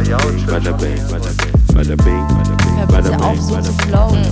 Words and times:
Bada 0.00 0.72
bing, 0.78 0.96
bada 1.10 1.94
bing, 1.94 2.24
bada 2.88 3.10
bing, 3.10 3.20
auf, 3.20 3.38
so 3.38 3.60
zu 3.60 3.70
bing. 3.76 3.86
flowen. 3.86 4.24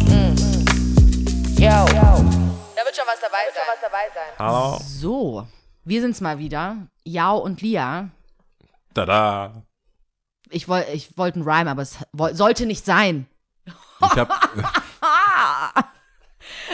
Yo. 1.58 1.84
Da 1.84 2.84
wird 2.84 2.96
schon 2.96 3.04
was 3.06 3.20
dabei 3.20 3.44
sein. 3.52 3.66
Was 3.68 3.80
dabei 3.82 4.08
sein. 4.14 4.32
Hallo. 4.38 4.78
So, 4.82 5.46
wir 5.84 6.00
sind's 6.00 6.22
mal 6.22 6.38
wieder. 6.38 6.88
Yao 7.04 7.36
und 7.36 7.60
Lia. 7.60 8.08
Tada. 8.94 9.62
Ich, 10.48 10.68
woll, 10.68 10.86
ich 10.94 11.18
wollte 11.18 11.40
einen 11.40 11.46
Rhyme, 11.46 11.70
aber 11.70 11.82
es 11.82 11.98
sollte 12.32 12.64
nicht 12.64 12.86
sein. 12.86 13.26
Ich 13.66 14.16
hab, 14.16 14.30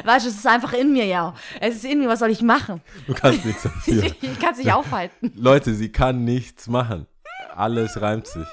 Weißt 0.04 0.24
du, 0.24 0.30
es 0.30 0.36
ist 0.36 0.46
einfach 0.46 0.72
in 0.72 0.92
mir, 0.92 1.04
Yao. 1.06 1.34
Es 1.60 1.74
ist 1.74 1.84
in 1.84 1.98
mir, 1.98 2.08
was 2.08 2.20
soll 2.20 2.30
ich 2.30 2.42
machen? 2.42 2.80
du 3.08 3.14
kannst 3.14 3.44
nichts 3.44 3.62
dafür. 3.64 4.04
Ich, 4.04 4.22
ich 4.22 4.38
kann 4.38 4.52
es 4.52 4.58
nicht 4.58 4.72
aufhalten. 4.72 5.32
Leute, 5.34 5.74
sie 5.74 5.90
kann 5.90 6.24
nichts 6.24 6.68
machen. 6.68 7.08
Alles 7.56 8.00
reimt 8.00 8.26
sich. 8.28 8.46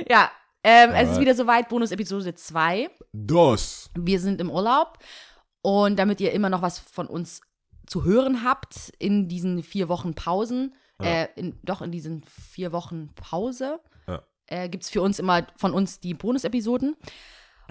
Ja, 0.10 0.30
ähm, 0.64 0.90
es 0.94 1.10
ist 1.12 1.20
wieder 1.20 1.34
soweit, 1.34 1.68
Bonus-Episode 1.68 2.34
2. 2.34 2.90
Dos. 3.12 3.90
Wir 3.96 4.20
sind 4.20 4.40
im 4.40 4.50
Urlaub 4.50 4.98
und 5.62 5.96
damit 5.98 6.20
ihr 6.20 6.32
immer 6.32 6.50
noch 6.50 6.62
was 6.62 6.78
von 6.78 7.06
uns 7.06 7.40
zu 7.86 8.04
hören 8.04 8.44
habt 8.44 8.92
in 8.98 9.28
diesen 9.28 9.62
vier 9.62 9.88
Wochen 9.88 10.14
Pausen, 10.14 10.74
äh, 11.00 11.28
in, 11.36 11.58
doch 11.62 11.80
in 11.80 11.90
diesen 11.92 12.22
vier 12.24 12.72
Wochen 12.72 13.14
Pause, 13.14 13.80
Ja. 14.06 14.22
äh, 14.46 14.68
gibt 14.68 14.84
es 14.84 14.90
für 14.90 15.00
uns 15.00 15.18
immer 15.18 15.46
von 15.56 15.72
uns 15.72 16.00
die 16.00 16.12
Bonus-Episoden. 16.14 16.96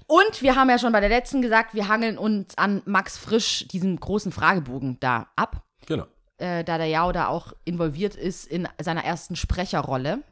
Und 0.07 0.41
wir 0.41 0.55
haben 0.55 0.69
ja 0.69 0.79
schon 0.79 0.91
bei 0.93 0.99
der 1.01 1.09
letzten 1.09 1.41
gesagt, 1.41 1.73
wir 1.73 1.87
hangeln 1.87 2.17
uns 2.17 2.57
an 2.57 2.81
Max 2.85 3.17
Frisch, 3.17 3.67
diesen 3.67 3.99
großen 3.99 4.31
Fragebogen 4.31 4.97
da 4.99 5.27
ab, 5.35 5.63
Genau. 5.85 6.05
äh, 6.37 6.63
da 6.63 6.77
der 6.77 6.87
Jao 6.87 7.11
da 7.11 7.27
auch 7.27 7.53
involviert 7.65 8.15
ist 8.15 8.45
in 8.45 8.67
seiner 8.81 9.03
ersten 9.03 9.35
Sprecherrolle. 9.35 10.23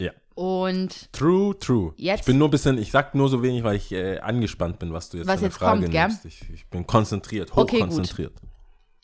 Ja. 0.00 0.12
Und 0.34 1.12
True, 1.12 1.58
true. 1.58 1.92
Jetzt- 1.96 2.20
Ich 2.20 2.26
bin 2.26 2.38
nur 2.38 2.48
ein 2.48 2.50
bisschen, 2.52 2.78
ich 2.78 2.90
sag 2.92 3.14
nur 3.14 3.28
so 3.28 3.42
wenig, 3.42 3.64
weil 3.64 3.76
ich 3.76 3.90
äh, 3.92 4.18
angespannt 4.20 4.78
bin, 4.78 4.92
was 4.92 5.10
du 5.10 5.18
jetzt 5.18 5.26
Was 5.26 5.34
für 5.34 5.38
eine 5.40 5.46
jetzt 5.48 5.56
Frage 5.58 5.80
kommt, 5.80 5.92
gell? 5.92 6.02
nimmst. 6.06 6.24
Ich, 6.24 6.48
ich 6.50 6.66
bin 6.68 6.86
konzentriert, 6.86 7.50
Okay, 7.50 7.58
gut. 7.80 7.88
hochkonzentriert. 7.90 8.32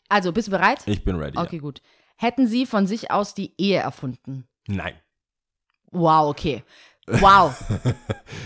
also, 0.07 0.31
bist 0.31 0.47
du 0.47 0.51
bereit? 0.51 0.79
Ich 0.85 1.03
bin 1.03 1.17
ready. 1.17 1.37
Okay, 1.37 1.57
gut. 1.57 1.81
Hätten 2.17 2.47
Sie 2.47 2.65
von 2.65 2.87
sich 2.87 3.11
aus 3.11 3.33
die 3.33 3.53
Ehe 3.57 3.79
erfunden? 3.79 4.47
Ja. 4.67 4.75
Nein. 4.75 4.93
Wow, 5.91 6.29
okay. 6.29 6.63
Wow. 7.07 7.53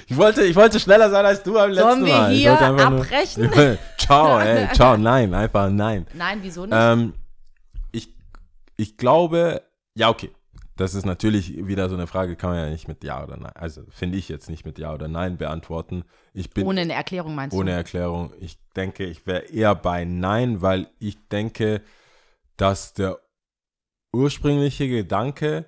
Ich 0.08 0.18
wollte, 0.18 0.44
ich 0.44 0.56
wollte 0.56 0.80
schneller 0.80 1.10
sein 1.12 1.24
als 1.26 1.44
du 1.44 1.54
beim 1.54 1.70
letzten 1.70 1.88
Sollen 1.90 2.06
wir 2.06 2.14
Mal. 2.14 2.34
Ich 2.34 2.40
hier 2.40 2.50
wollte 2.52 2.66
einfach 2.66 2.90
nur- 2.90 3.00
abbrechen? 3.02 3.50
ciao, 4.00 4.40
ey, 4.40 4.68
ciao, 4.74 4.98
nein, 4.98 5.34
einfach 5.36 5.70
nein. 5.70 6.08
Nein, 6.16 6.40
wieso 6.42 6.66
nicht? 6.66 6.76
Ähm, 6.76 7.14
ich, 7.92 8.10
ich 8.76 8.98
glaube, 8.98 9.62
ja, 9.96 10.10
okay. 10.10 10.32
Das 10.80 10.94
ist 10.94 11.06
natürlich 11.06 11.68
wieder 11.68 11.90
so 11.90 11.96
eine 11.96 12.08
Frage, 12.08 12.38
kann 12.38 12.52
man 12.52 12.60
ja 12.60 12.70
nicht 12.70 12.88
mit 12.88 13.04
Ja 13.04 13.22
oder 13.22 13.36
Nein, 13.36 13.52
also 13.54 13.84
finde 13.90 14.18
ich 14.18 14.30
jetzt 14.30 14.50
nicht 14.50 14.64
mit 14.64 14.80
Ja 14.80 14.94
oder 14.94 15.10
Nein 15.10 15.38
beantworten. 15.38 16.06
Ich 16.34 16.52
bin 16.52 16.66
ohne 16.66 16.80
eine 16.80 16.94
Erklärung 16.94 17.36
meinst 17.36 17.54
ohne 17.54 17.72
du? 17.72 17.76
Erklärung. 17.76 18.32
Ich 18.40 18.58
denke, 18.78 19.04
ich 19.04 19.28
wäre 19.28 19.42
eher 19.42 19.76
bei 19.76 20.06
Nein, 20.06 20.62
weil 20.62 20.90
ich 20.98 21.28
denke, 21.28 21.82
dass 22.56 22.94
der 22.94 23.20
ursprüngliche 24.14 24.88
Gedanke 24.88 25.66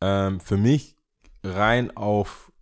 ähm, 0.00 0.40
für 0.40 0.56
mich 0.56 0.96
rein 1.44 1.94
auf 1.94 2.52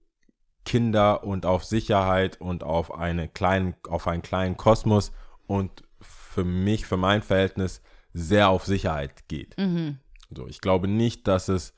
Kinder 0.64 1.22
und 1.22 1.46
auf 1.46 1.62
Sicherheit 1.62 2.40
und 2.40 2.64
auf 2.64 2.92
eine 2.92 3.28
kleinen, 3.28 3.76
auf 3.88 4.08
einen 4.08 4.22
kleinen 4.22 4.56
Kosmos 4.56 5.12
und 5.46 5.84
für 6.00 6.42
mich, 6.42 6.86
für 6.86 6.96
mein 6.96 7.22
Verhältnis 7.22 7.80
sehr 8.12 8.48
auf 8.48 8.66
Sicherheit 8.66 9.28
geht. 9.28 9.56
Mhm. 9.56 10.00
So, 10.34 10.46
ich 10.46 10.60
glaube 10.60 10.88
nicht, 10.88 11.26
dass 11.28 11.48
es, 11.48 11.74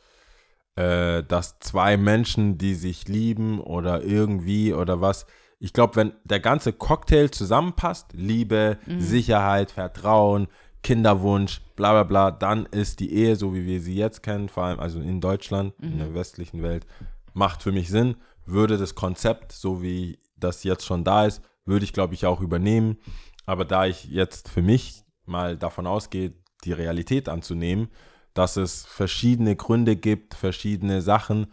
äh, 0.77 1.23
dass 1.23 1.59
zwei 1.61 1.97
Menschen, 1.97 2.59
die 2.59 2.75
sich 2.75 3.09
lieben 3.09 3.61
oder 3.61 4.03
irgendwie 4.03 4.75
oder 4.75 5.01
was, 5.01 5.27
ich 5.59 5.73
glaube, 5.73 5.97
wenn 5.97 6.13
der 6.25 6.41
ganze 6.41 6.73
Cocktail 6.73 7.29
zusammenpasst, 7.29 8.13
Liebe, 8.15 8.79
Sicherheit, 8.99 9.71
Vertrauen, 9.71 10.49
Kinderwunsch, 10.83 11.61
bla 11.77 11.93
bla 11.93 12.03
bla, 12.03 12.31
dann 12.33 12.67
ist 12.67 12.99
die 12.99 13.15
Ehe, 13.15 13.37
so 13.37 13.55
wie 13.55 13.65
wir 13.65 13.81
sie 13.81 13.95
jetzt 13.95 14.25
kennen, 14.25 14.49
vor 14.49 14.65
allem 14.65 14.81
also 14.81 15.01
in 15.01 15.21
Deutschland, 15.21 15.73
in 15.81 15.99
der 15.99 16.15
westlichen 16.15 16.63
Welt, 16.63 16.85
macht 17.33 17.63
für 17.63 17.71
mich 17.71 17.89
Sinn. 17.89 18.17
Würde 18.45 18.77
das 18.77 18.97
Konzept, 18.97 19.53
so 19.53 19.83
wie 19.83 20.19
das 20.37 20.65
jetzt 20.65 20.85
schon 20.85 21.05
da 21.05 21.27
ist, 21.27 21.43
würde 21.65 21.85
ich, 21.85 21.93
glaube 21.93 22.15
ich, 22.15 22.27
auch 22.27 22.41
übernehmen. 22.41 22.99
Aber 23.47 23.65
da 23.65 23.87
ich 23.87 24.05
jetzt 24.07 24.49
für 24.49 24.63
mich 24.63 25.05
mal 25.27 25.57
davon 25.57 25.87
ausgehe, 25.87 26.33
die 26.65 26.73
Realität 26.73 27.29
anzunehmen, 27.29 27.89
dass 28.35 28.57
es 28.57 28.85
verschiedene 28.85 29.57
Gründe 29.57 29.97
gibt, 29.97 30.35
verschiedene 30.35 31.03
Sachen, 31.03 31.53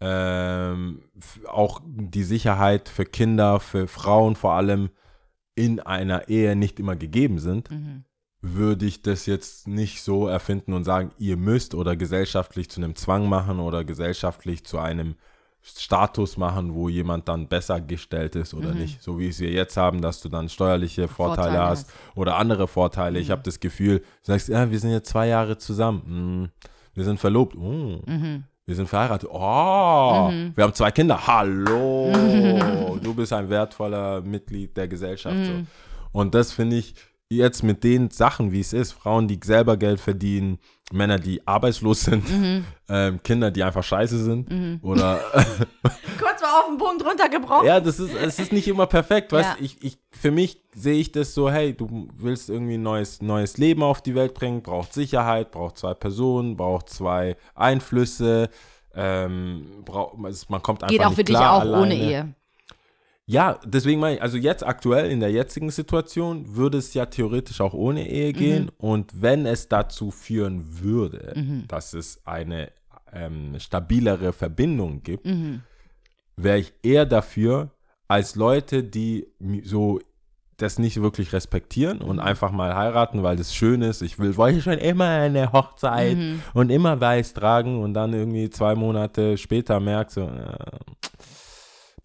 ähm, 0.00 1.02
auch 1.46 1.80
die 1.84 2.22
Sicherheit 2.22 2.88
für 2.88 3.04
Kinder, 3.04 3.60
für 3.60 3.88
Frauen 3.88 4.36
vor 4.36 4.52
allem 4.52 4.90
in 5.54 5.80
einer 5.80 6.28
Ehe 6.28 6.54
nicht 6.54 6.78
immer 6.78 6.94
gegeben 6.94 7.38
sind, 7.40 7.70
Mhm. 7.70 8.04
würde 8.40 8.86
ich 8.86 9.02
das 9.02 9.26
jetzt 9.26 9.66
nicht 9.66 10.02
so 10.02 10.28
erfinden 10.28 10.72
und 10.72 10.84
sagen, 10.84 11.10
ihr 11.18 11.36
müsst 11.36 11.74
oder 11.74 11.96
gesellschaftlich 11.96 12.70
zu 12.70 12.80
einem 12.80 12.94
Zwang 12.94 13.28
machen 13.28 13.58
oder 13.58 13.84
gesellschaftlich 13.84 14.64
zu 14.64 14.78
einem 14.78 15.16
Status 15.76 16.36
machen, 16.36 16.74
wo 16.74 16.88
jemand 16.88 17.28
dann 17.28 17.48
besser 17.48 17.80
gestellt 17.80 18.36
ist 18.36 18.54
oder 18.54 18.72
nicht. 18.74 19.02
So 19.02 19.18
wie 19.18 19.28
es 19.28 19.40
wir 19.40 19.50
jetzt 19.50 19.76
haben, 19.76 20.00
dass 20.00 20.20
du 20.20 20.28
dann 20.28 20.48
steuerliche 20.48 21.08
Vorteile, 21.08 21.48
Vorteile 21.48 21.66
hast 21.66 21.90
oder 22.14 22.36
andere 22.36 22.68
Vorteile. 22.68 23.18
Ich 23.18 23.30
habe 23.30 23.42
das 23.42 23.60
Gefühl, 23.60 23.98
du 23.98 24.04
sagst, 24.22 24.48
ja, 24.48 24.70
wir 24.70 24.78
sind 24.78 24.90
jetzt 24.90 25.08
zwei 25.08 25.28
Jahre 25.28 25.58
zusammen. 25.58 26.02
Hm, 26.06 26.48
wir 26.94 27.04
sind 27.04 27.20
verlobt. 27.20 27.56
Oh. 27.56 28.00
Wir 28.68 28.74
sind 28.74 28.86
verheiratet. 28.86 29.30
Oh, 29.32 30.30
wir 30.30 30.62
haben 30.62 30.74
zwei 30.74 30.90
Kinder. 30.90 31.26
Hallo, 31.26 32.98
du 33.02 33.14
bist 33.14 33.32
ein 33.32 33.48
wertvoller 33.48 34.20
Mitglied 34.20 34.76
der 34.76 34.88
Gesellschaft. 34.88 35.36
So. 35.42 35.52
Und 36.12 36.34
das 36.34 36.52
finde 36.52 36.76
ich 36.76 36.94
jetzt 37.30 37.62
mit 37.62 37.84
den 37.84 38.10
Sachen, 38.10 38.52
wie 38.52 38.60
es 38.60 38.72
ist, 38.72 38.92
Frauen, 38.92 39.28
die 39.28 39.38
selber 39.44 39.76
Geld 39.76 40.00
verdienen, 40.00 40.58
Männer, 40.90 41.18
die 41.18 41.46
arbeitslos 41.46 42.02
sind, 42.02 42.24
ähm, 42.88 43.22
Kinder, 43.22 43.50
die 43.50 43.62
einfach 43.62 43.84
scheiße 43.84 44.24
sind 44.24 44.80
oder 44.82 45.20
Kurz 45.32 46.40
mal 46.40 46.60
auf 46.60 46.68
den 46.70 46.78
Punkt 46.78 47.04
runtergebrochen. 47.04 47.66
ja, 47.66 47.80
das 47.80 48.00
ist, 48.00 48.14
es 48.14 48.38
ist 48.38 48.52
nicht 48.52 48.66
immer 48.66 48.86
perfekt, 48.86 49.30
weißt 49.32 49.50
Ja. 49.50 49.56
ich, 49.60 49.76
ich, 49.84 49.98
für 50.10 50.30
mich 50.30 50.62
sehe 50.74 50.98
ich 50.98 51.12
das 51.12 51.34
so, 51.34 51.50
hey, 51.50 51.74
du 51.74 52.08
willst 52.16 52.48
irgendwie 52.48 52.74
ein 52.78 52.82
neues, 52.82 53.20
neues 53.20 53.58
Leben 53.58 53.82
auf 53.82 54.00
die 54.00 54.14
Welt 54.14 54.32
bringen, 54.32 54.62
braucht 54.62 54.94
Sicherheit, 54.94 55.50
braucht 55.50 55.76
zwei 55.76 55.92
Personen, 55.92 56.56
braucht 56.56 56.88
zwei 56.88 57.36
Einflüsse, 57.54 58.48
ähm, 58.94 59.66
braucht, 59.84 60.16
man 60.16 60.62
kommt 60.62 60.82
einfach 60.82 60.96
Geht 60.96 61.04
auch 61.04 61.12
für 61.12 61.24
dich 61.24 61.36
auch 61.36 61.62
ohne 61.62 61.74
alleine. 61.76 61.94
Ehe. 61.94 62.34
Ja, 63.30 63.60
deswegen 63.62 64.00
meine 64.00 64.16
ich, 64.16 64.22
also 64.22 64.38
jetzt 64.38 64.66
aktuell 64.66 65.10
in 65.10 65.20
der 65.20 65.30
jetzigen 65.30 65.70
Situation 65.70 66.56
würde 66.56 66.78
es 66.78 66.94
ja 66.94 67.04
theoretisch 67.04 67.60
auch 67.60 67.74
ohne 67.74 68.08
Ehe 68.08 68.32
gehen. 68.32 68.70
Und 68.78 69.12
wenn 69.20 69.44
es 69.44 69.68
dazu 69.68 70.10
führen 70.10 70.80
würde, 70.80 71.34
dass 71.68 71.92
es 71.92 72.26
eine 72.26 72.70
ähm, 73.12 73.54
stabilere 73.60 74.32
Verbindung 74.32 75.02
gibt, 75.02 75.26
wäre 76.36 76.58
ich 76.58 76.72
eher 76.82 77.04
dafür, 77.04 77.70
als 78.08 78.34
Leute, 78.34 78.82
die 78.82 79.26
so 79.62 80.00
das 80.56 80.78
nicht 80.78 81.00
wirklich 81.02 81.32
respektieren 81.34 81.98
und 82.00 82.18
einfach 82.20 82.50
mal 82.50 82.74
heiraten, 82.74 83.22
weil 83.22 83.36
das 83.36 83.54
schön 83.54 83.82
ist. 83.82 84.00
Ich 84.00 84.18
will, 84.18 84.36
wollte 84.38 84.62
schon 84.62 84.78
immer 84.78 85.04
eine 85.06 85.52
Hochzeit 85.52 86.16
und 86.54 86.70
immer 86.70 86.98
weiß 87.00 87.34
tragen 87.34 87.80
und 87.80 87.92
dann 87.94 88.14
irgendwie 88.14 88.48
zwei 88.50 88.74
Monate 88.74 89.36
später 89.36 89.78
merkst 89.80 90.14
so, 90.14 90.22
äh, 90.22 90.56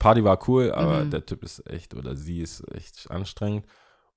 Party 0.04 0.24
war 0.24 0.38
cool, 0.50 0.72
aber 0.74 1.06
der 1.06 1.26
Typ 1.26 1.44
ist 1.44 1.66
echt 1.70 1.94
oder 1.94 2.16
sie 2.16 2.42
ist 2.42 2.62
echt 2.74 3.10
anstrengend 3.10 3.66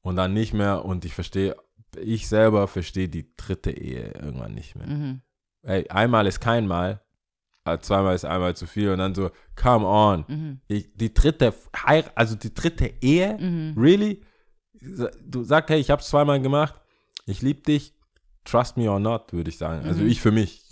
und 0.00 0.16
dann 0.16 0.34
nicht 0.34 0.52
mehr 0.52 0.84
und 0.84 1.04
ich 1.04 1.14
verstehe, 1.14 1.54
ich 1.96 2.26
selber 2.28 2.66
verstehe 2.66 3.08
die 3.08 3.32
dritte 3.36 3.70
Ehe 3.70 4.12
irgendwann 4.20 4.52
nicht 4.54 4.74
mehr. 4.74 4.88
Mhm. 4.88 5.20
Ey, 5.62 5.88
einmal 5.88 6.26
ist 6.26 6.40
kein 6.40 6.66
Mal, 6.66 7.00
äh, 7.64 7.78
zweimal 7.78 8.16
ist 8.16 8.24
einmal 8.24 8.56
zu 8.56 8.66
viel 8.66 8.90
und 8.90 8.98
dann 8.98 9.14
so, 9.14 9.30
come 9.54 9.86
on. 9.86 10.24
Mhm. 10.26 10.60
Ich, 10.66 10.92
die 10.94 11.14
dritte 11.14 11.54
also 12.16 12.34
die 12.34 12.52
dritte 12.52 12.92
Ehe, 13.00 13.38
Mhm. 13.38 13.74
really? 13.78 14.22
Du 15.24 15.44
sagst, 15.44 15.70
hey, 15.70 15.78
ich 15.78 15.90
hab's 15.90 16.08
zweimal 16.08 16.40
gemacht, 16.40 16.74
ich 17.26 17.42
liebe 17.42 17.62
dich, 17.62 17.94
trust 18.44 18.76
me 18.76 18.90
or 18.90 18.98
not, 18.98 19.32
würde 19.32 19.50
ich 19.50 19.58
sagen. 19.58 19.86
Also 19.86 20.02
ich 20.02 20.20
für 20.20 20.32
mich. 20.32 20.62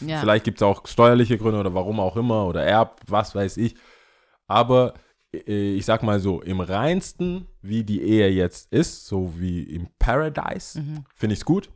Mhm. 0.00 0.08
Ja. 0.08 0.20
Vielleicht 0.20 0.44
gibt 0.44 0.58
es 0.58 0.62
auch 0.62 0.84
steuerliche 0.86 1.38
Gründe 1.38 1.60
oder 1.60 1.74
warum 1.74 2.00
auch 2.00 2.16
immer 2.16 2.46
oder 2.46 2.64
Erb, 2.64 3.00
was 3.06 3.34
weiß 3.36 3.56
ich. 3.58 3.76
Aber 4.46 4.94
äh, 5.34 5.74
ich 5.74 5.84
sag 5.84 6.02
mal 6.02 6.20
so, 6.20 6.40
im 6.42 6.60
reinsten, 6.60 7.46
wie 7.62 7.84
die 7.84 8.02
Ehe 8.02 8.28
jetzt 8.30 8.72
ist, 8.72 9.06
so 9.06 9.38
wie 9.38 9.62
im 9.62 9.88
Paradise, 9.98 10.80
Mhm. 10.80 11.04
finde 11.14 11.32
ich 11.34 11.40
es 11.40 11.44
gut. 11.44 11.70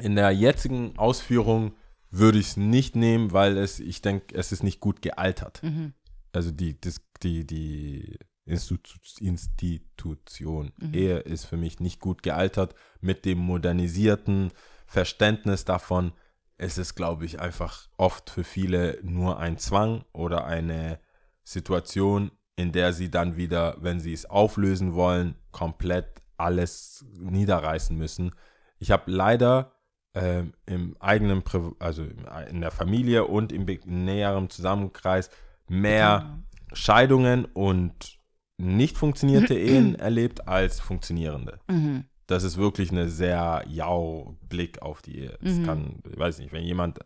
In 0.00 0.16
der 0.16 0.30
jetzigen 0.32 0.98
Ausführung 0.98 1.74
würde 2.10 2.38
ich 2.38 2.48
es 2.48 2.56
nicht 2.56 2.96
nehmen, 2.96 3.32
weil 3.32 3.56
es, 3.58 3.80
ich 3.80 4.00
denke, 4.02 4.34
es 4.34 4.50
ist 4.52 4.62
nicht 4.62 4.80
gut 4.80 5.02
gealtert. 5.02 5.62
Mhm. 5.62 5.94
Also 6.32 6.50
die, 6.50 6.80
das, 6.80 7.00
die, 7.22 7.46
die 7.46 8.18
Institu 8.46 8.98
Institution 9.20 10.72
Mhm. 10.78 10.94
Ehe 10.94 11.18
ist 11.18 11.44
für 11.44 11.56
mich 11.56 11.80
nicht 11.80 12.00
gut 12.00 12.22
gealtert 12.22 12.74
mit 13.00 13.24
dem 13.24 13.38
modernisierten 13.38 14.50
Verständnis 14.86 15.64
davon, 15.64 16.12
es 16.56 16.78
ist, 16.78 16.94
glaube 16.94 17.24
ich, 17.24 17.40
einfach 17.40 17.88
oft 17.96 18.30
für 18.30 18.44
viele 18.44 18.98
nur 19.02 19.38
ein 19.38 19.58
Zwang 19.58 20.04
oder 20.12 20.44
eine 20.44 21.00
Situation, 21.44 22.30
in 22.56 22.72
der 22.72 22.92
sie 22.92 23.10
dann 23.10 23.36
wieder, 23.36 23.76
wenn 23.80 24.00
sie 24.00 24.12
es 24.12 24.26
auflösen 24.26 24.94
wollen, 24.94 25.36
komplett 25.52 26.22
alles 26.36 27.04
niederreißen 27.18 27.96
müssen. 27.96 28.32
Ich 28.78 28.90
habe 28.90 29.10
leider 29.10 29.72
ähm, 30.14 30.54
im 30.66 30.96
eigenen, 31.00 31.42
Pri 31.42 31.72
also 31.78 32.04
in 32.50 32.60
der 32.60 32.70
Familie 32.70 33.24
und 33.26 33.52
im 33.52 33.66
näheren 33.84 34.50
Zusammenkreis 34.50 35.30
mehr 35.68 36.42
Scheidungen 36.72 37.44
und 37.46 38.18
nicht 38.56 38.96
funktionierte 38.96 39.54
Ehen 39.58 39.94
erlebt 39.96 40.46
als 40.48 40.80
funktionierende. 40.80 41.58
Mhm. 41.68 42.04
Das 42.26 42.42
ist 42.42 42.56
wirklich 42.56 42.90
eine 42.90 43.08
sehr 43.10 43.64
jau 43.68 44.38
Blick 44.48 44.80
auf 44.82 45.02
die 45.02 45.18
Ehe. 45.18 45.38
Das 45.42 45.54
Mhm. 45.54 45.66
kann, 45.66 46.02
ich 46.10 46.18
weiß 46.18 46.38
nicht, 46.38 46.52
wenn 46.52 46.64
jemand 46.64 47.00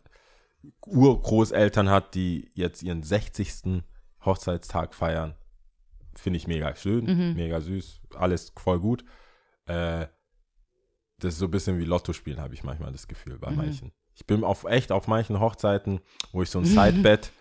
Urgroßeltern 0.85 1.89
hat, 1.89 2.15
die 2.15 2.49
jetzt 2.53 2.83
ihren 2.83 3.03
60. 3.03 3.83
Hochzeitstag 4.29 4.93
feiern, 4.95 5.35
finde 6.15 6.37
ich 6.37 6.47
mega 6.47 6.75
schön, 6.75 7.05
Mhm. 7.05 7.33
mega 7.35 7.59
süß, 7.61 8.01
alles 8.15 8.51
voll 8.57 8.79
gut. 8.79 9.03
Äh, 9.65 10.07
das 11.19 11.33
ist 11.33 11.39
so 11.39 11.45
ein 11.45 11.51
bisschen 11.51 11.77
wie 11.79 11.85
Lotto 11.85 12.13
spielen, 12.13 12.39
habe 12.39 12.53
ich 12.53 12.63
manchmal 12.63 12.91
das 12.91 13.07
Gefühl 13.07 13.35
Mhm. 13.35 13.39
bei 13.41 13.51
manchen. 13.51 13.91
Ich 14.15 14.25
bin 14.25 14.43
auf 14.43 14.63
echt 14.65 14.91
auf 14.91 15.07
manchen 15.07 15.39
Hochzeiten, 15.39 15.99
wo 16.31 16.41
ich 16.41 16.49
so 16.49 16.59
ein 16.59 16.65
Sidebett 17.05 17.31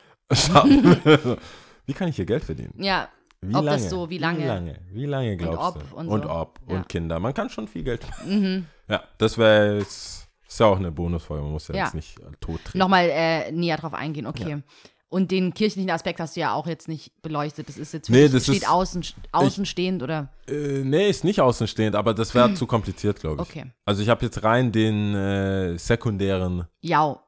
habe. 0.52 1.38
wie 1.86 1.92
kann 1.94 2.08
ich 2.08 2.16
hier 2.16 2.26
Geld 2.26 2.44
verdienen? 2.44 2.74
Ja, 2.76 3.08
Wie 3.40 3.54
Ob 3.54 3.64
lange? 3.64 3.78
das 3.80 3.88
so- 3.90 4.10
wie 4.10 4.18
lange? 4.18 4.40
Wie 4.40 4.46
lange? 4.46 4.80
Wie 4.90 5.06
lange 5.06 5.36
glaubst 5.36 5.76
ob 5.76 5.90
du? 5.90 5.96
und 5.96 6.08
und 6.08 6.22
so. 6.24 6.30
ob. 6.30 6.58
Ja. 6.68 6.74
Und 6.76 6.88
Kinder. 6.88 7.20
Man 7.20 7.32
kann 7.34 7.48
schon 7.50 7.68
viel 7.68 7.84
Geld 7.84 8.04
machen. 8.08 8.40
mhm. 8.40 8.66
Ja, 8.88 9.04
das 9.18 9.38
wäre. 9.38 9.76
Ist 9.78 10.28
ja 10.58 10.66
auch 10.66 10.76
eine 10.78 10.90
Bonusfolge. 10.90 11.42
Man 11.44 11.52
muss 11.52 11.68
ja, 11.68 11.74
Ja. 11.76 11.84
jetzt 11.84 11.94
nicht 11.94 12.18
äh, 12.18 12.24
tot 12.40 12.64
treten. 12.64 12.78
nochmal 12.78 13.08
äh, 13.10 13.52
näher 13.52 13.76
drauf 13.76 13.94
eingehen, 13.94 14.26
okay. 14.26 14.60
Und 15.10 15.30
den 15.30 15.54
kirchlichen 15.54 15.90
Aspekt 15.90 16.20
hast 16.20 16.36
du 16.36 16.40
ja 16.40 16.52
auch 16.52 16.66
jetzt 16.66 16.86
nicht 16.86 17.22
beleuchtet. 17.22 17.68
Das 17.68 17.78
ist 17.78 17.92
jetzt 17.94 18.10
Nee, 18.10 18.28
das 18.28 18.42
steht 18.44 18.56
ist- 18.62 18.68
außen, 18.68 19.04
außenstehend 19.32 20.02
oder 20.02 20.28
Äh, 20.46 20.82
nee, 20.84 21.08
ist 21.08 21.24
nicht 21.24 21.40
außenstehend, 21.40 21.96
aber 21.96 22.12
das 22.12 22.34
wäre 22.34 22.52
zu 22.54 22.66
kompliziert, 22.66 23.18
glaube 23.20 23.42
ich. 23.42 23.48
okay. 23.48 23.72
Also 23.86 24.02
ich 24.02 24.10
habe 24.10 24.24
jetzt 24.26 24.42
rein 24.44 24.70
den 24.70 25.14
äh, 25.14 25.78
sekundären 25.78 26.66
Ja, 26.82 27.22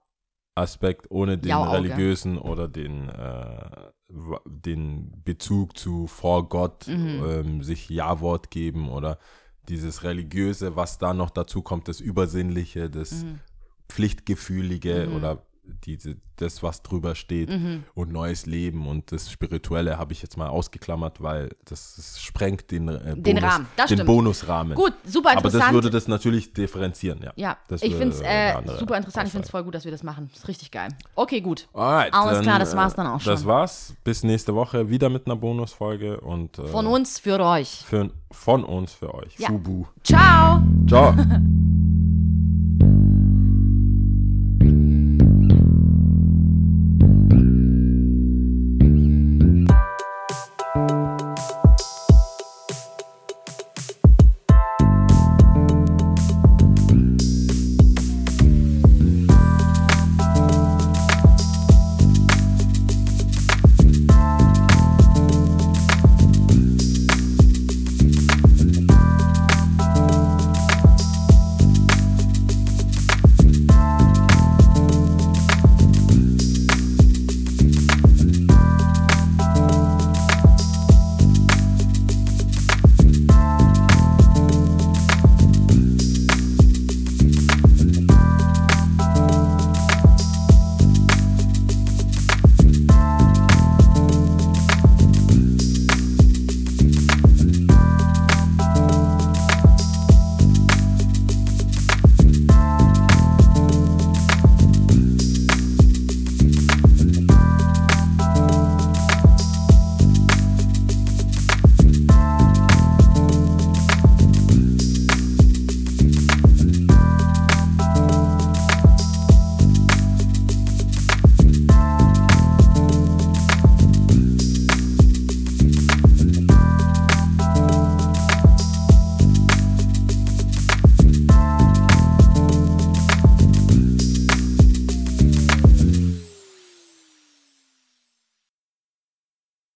Aspekt, 0.54 1.10
ohne 1.10 1.38
den 1.38 1.48
Ja, 1.48 1.60
Auge. 1.62 1.78
religiösen 1.78 2.36
oder 2.36 2.68
den, 2.68 3.08
äh, 3.08 3.70
den 4.46 5.22
Bezug 5.24 5.78
zu 5.78 6.06
vor 6.06 6.50
Gott, 6.50 6.86
Mhm. 6.86 7.24
ähm, 7.26 7.62
sich 7.62 7.88
Ja-Wort 7.88 8.50
geben 8.50 8.90
oder 8.90 9.18
dieses 9.68 10.02
Religiöse, 10.02 10.76
was 10.76 10.98
da 10.98 11.14
noch 11.14 11.30
dazu 11.30 11.62
kommt, 11.62 11.88
das 11.88 12.00
Übersinnliche, 12.00 12.90
das 12.90 13.24
Mhm. 13.24 13.40
Pflichtgefühlige 13.88 15.10
oder 15.10 15.46
diese, 15.84 16.16
das, 16.36 16.62
was 16.62 16.82
drüber 16.82 17.14
steht 17.14 17.50
Mhm. 17.50 17.84
und 17.94 18.10
neues 18.12 18.46
Leben 18.46 18.86
und 18.86 19.12
das 19.12 19.30
Spirituelle 19.30 19.98
habe 19.98 20.12
ich 20.12 20.22
jetzt 20.22 20.36
mal 20.36 20.48
ausgeklammert, 20.48 21.22
weil 21.22 21.50
das, 21.66 21.94
das 21.96 22.20
sprengt 22.20 22.70
den, 22.70 22.88
äh, 22.88 23.16
Den 23.16 23.38
Rahmen, 23.38 23.66
das 23.76 23.88
den 23.88 23.98
stimmt. 23.98 24.06
Bonusrahmen. 24.06 24.74
gut, 24.74 24.94
super 25.04 25.30
Aber 25.32 25.42
das 25.42 25.52
interessant. 25.54 25.74
würde 25.74 25.90
das 25.90 26.08
natürlich 26.08 26.52
differenzieren, 26.52 27.20
ja. 27.22 27.32
ja, 27.36 27.56
das 27.68 27.82
ich 27.82 27.94
finde 27.94 28.14
es 28.16 28.20
äh, 28.22 28.54
super 28.78 28.96
interessant. 28.96 29.26
Ich 29.26 29.32
finde 29.32 29.44
es 29.44 29.50
voll 29.50 29.64
gut, 29.64 29.74
dass 29.74 29.84
wir 29.84 29.92
das 29.92 30.02
machen. 30.02 30.28
Das 30.32 30.42
ist 30.42 30.48
richtig 30.48 30.70
geil. 30.70 30.88
Okay, 31.14 31.40
gut. 31.40 31.68
Alright, 31.74 32.12
Alles 32.14 32.40
klar, 32.40 32.58
das 32.58 32.72
äh, 32.72 32.76
war's 32.76 32.94
dann 32.94 33.06
auch 33.06 33.22
Das 33.22 33.40
schon. 33.40 33.48
war's. 33.48 33.94
Bis 34.04 34.22
nächste 34.22 34.54
Woche 34.54 34.88
wieder 34.88 35.08
mit 35.10 35.26
einer 35.26 35.36
Bonusfolge 35.36 36.20
und 36.20 36.58
äh, 36.58 36.66
Von 36.68 36.86
uns 36.86 37.18
für 37.18 37.38
euch. 37.40 37.84
für, 37.86 38.10
von 38.30 38.64
uns 38.64 38.92
für 38.92 39.14
euch. 39.14 39.38
Ja. 39.38 39.48
Fubu. 39.48 39.84
Ciao. 40.04 40.62
Ciao. 40.88 41.14